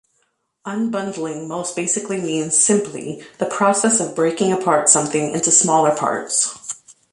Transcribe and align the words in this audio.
"Unbundling" 0.65 1.45
most 1.45 1.75
basically 1.75 2.19
means 2.19 2.57
simply 2.57 3.23
the 3.37 3.45
"process 3.45 3.99
of 3.99 4.15
breaking 4.15 4.51
apart 4.51 4.89
something 4.89 5.31
into 5.33 5.51
smaller 5.51 5.95
parts. 5.95 6.75